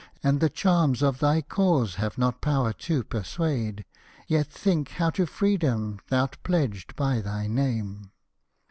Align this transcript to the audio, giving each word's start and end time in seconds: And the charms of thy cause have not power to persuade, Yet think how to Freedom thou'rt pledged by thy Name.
And 0.23 0.39
the 0.39 0.49
charms 0.49 1.03
of 1.03 1.19
thy 1.19 1.43
cause 1.43 1.93
have 2.01 2.17
not 2.17 2.41
power 2.41 2.73
to 2.73 3.03
persuade, 3.03 3.85
Yet 4.25 4.47
think 4.47 4.89
how 4.93 5.11
to 5.11 5.27
Freedom 5.27 5.99
thou'rt 6.09 6.41
pledged 6.41 6.95
by 6.95 7.19
thy 7.21 7.45
Name. 7.45 8.09